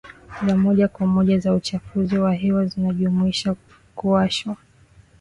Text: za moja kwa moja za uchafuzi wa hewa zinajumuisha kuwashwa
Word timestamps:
za 0.47 0.55
moja 0.57 0.87
kwa 0.87 1.07
moja 1.07 1.39
za 1.39 1.53
uchafuzi 1.53 2.17
wa 2.17 2.33
hewa 2.33 2.65
zinajumuisha 2.65 3.55
kuwashwa 3.95 4.57